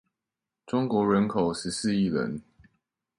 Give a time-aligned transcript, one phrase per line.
[0.65, 2.41] 中國人口十四億人